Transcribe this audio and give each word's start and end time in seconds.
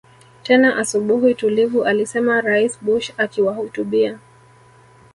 tena 0.43 0.75
asubuhi 0.77 1.35
tulivu 1.35 1.85
alisema 1.85 2.41
Rais 2.41 2.79
Bush 2.83 3.13
akiwahutubia 3.17 4.19